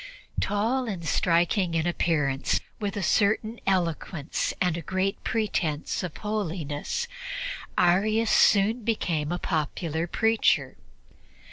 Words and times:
Tall 0.39 0.87
and 0.87 1.07
striking 1.07 1.75
in 1.75 1.85
appearance, 1.85 2.59
with 2.79 2.97
a 2.97 3.03
certain 3.03 3.59
eloquence 3.67 4.51
and 4.59 4.75
a 4.75 4.81
great 4.81 5.23
pretense 5.23 6.01
of 6.01 6.17
holiness, 6.17 7.07
Arius 7.77 8.31
soon 8.31 8.83
became 8.83 9.31
a 9.31 9.37
popular 9.37 10.07
preacher. 10.07 10.75